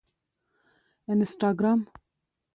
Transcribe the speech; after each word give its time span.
انسټاګرام 1.11 1.79